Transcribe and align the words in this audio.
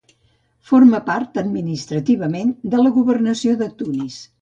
Forma 0.69 1.01
part 1.09 1.37
administrativament 1.43 2.57
de 2.75 2.83
la 2.83 2.97
governació 3.01 3.59
de 3.65 3.73
Tunis. 3.83 4.23